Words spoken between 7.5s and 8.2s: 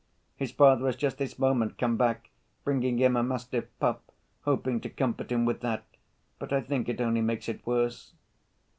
worse."